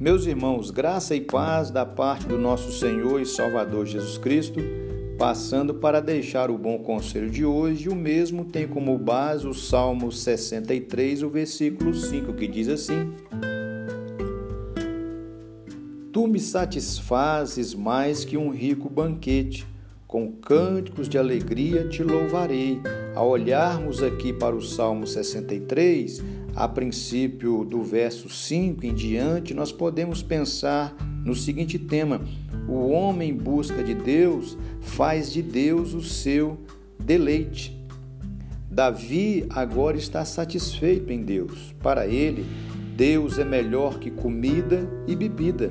[0.00, 4.58] Meus irmãos, graça e paz da parte do nosso Senhor e Salvador Jesus Cristo,
[5.18, 10.10] passando para deixar o bom conselho de hoje, o mesmo tem como base o Salmo
[10.10, 13.12] 63, o versículo 5, que diz assim:
[16.10, 19.66] Tu me satisfazes mais que um rico banquete,
[20.10, 22.80] com cânticos de alegria te louvarei.
[23.14, 26.20] Ao olharmos aqui para o Salmo 63,
[26.56, 32.20] a princípio do verso 5 em diante, nós podemos pensar no seguinte tema:
[32.68, 36.58] o homem em busca de Deus faz de Deus o seu
[36.98, 37.78] deleite.
[38.68, 41.72] Davi agora está satisfeito em Deus.
[41.80, 42.44] Para ele,
[42.96, 45.70] Deus é melhor que comida e bebida.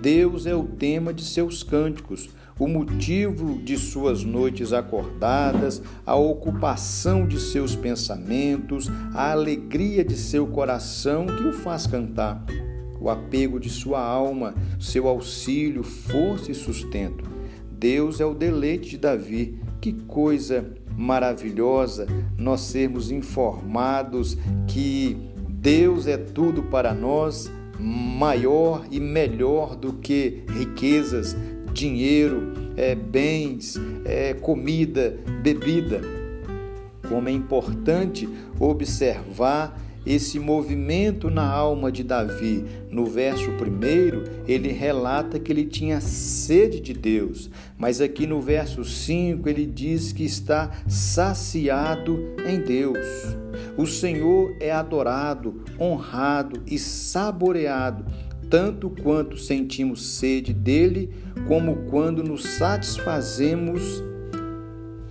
[0.00, 7.26] Deus é o tema de seus cânticos o motivo de suas noites acordadas, a ocupação
[7.26, 12.42] de seus pensamentos, a alegria de seu coração que o faz cantar,
[12.98, 17.24] o apego de sua alma, seu auxílio, força e sustento.
[17.70, 19.60] Deus é o deleite de Davi.
[19.80, 20.64] Que coisa
[20.96, 22.06] maravilhosa
[22.38, 25.16] nós sermos informados que
[25.48, 31.36] Deus é tudo para nós, maior e melhor do que riquezas,
[31.76, 36.00] dinheiro, é, bens, é, comida, bebida.
[37.06, 42.64] Como é importante observar esse movimento na alma de Davi.
[42.90, 48.84] No verso primeiro, ele relata que ele tinha sede de Deus, mas aqui no verso
[48.84, 52.98] 5 ele diz que está saciado em Deus.
[53.76, 58.04] O Senhor é adorado, honrado e saboreado
[58.50, 61.10] tanto quanto sentimos sede dele,
[61.46, 64.02] como quando nos satisfazemos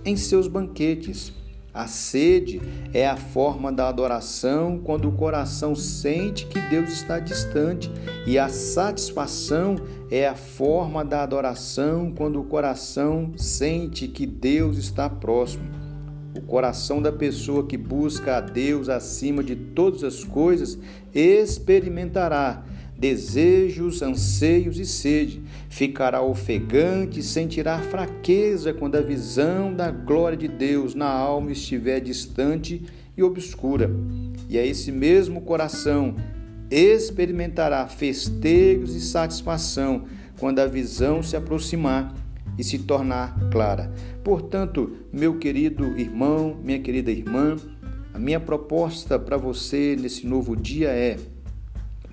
[0.04, 1.32] em seus banquetes.
[1.74, 2.62] A sede
[2.94, 7.90] é a forma da adoração quando o coração sente que Deus está distante,
[8.26, 9.76] e a satisfação
[10.10, 15.64] é a forma da adoração quando o coração sente que Deus está próximo.
[16.34, 20.78] O coração da pessoa que busca a Deus acima de todas as coisas
[21.14, 22.62] experimentará
[22.98, 25.42] desejos, anseios e sede.
[25.68, 32.82] Ficará ofegante, sentirá fraqueza quando a visão da glória de Deus na alma estiver distante
[33.16, 33.90] e obscura.
[34.48, 36.14] E é esse mesmo coração
[36.70, 40.04] experimentará festejos e satisfação
[40.38, 42.14] quando a visão se aproximar
[42.58, 43.92] e se tornar clara.
[44.24, 47.56] Portanto, meu querido irmão, minha querida irmã,
[48.12, 51.16] a minha proposta para você nesse novo dia é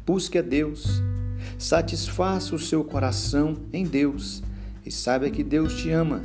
[0.06, 1.02] Busque a Deus,
[1.58, 4.44] satisfaça o seu coração em Deus
[4.86, 6.22] e saiba que Deus te ama,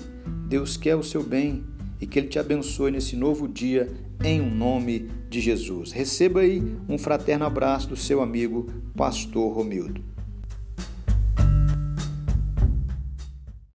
[0.48, 1.64] Deus quer o seu bem
[2.00, 3.88] e que Ele te abençoe nesse novo dia
[4.24, 5.92] em um nome de Jesus.
[5.92, 8.66] Receba aí um fraterno abraço do seu amigo,
[8.96, 10.17] Pastor Romildo.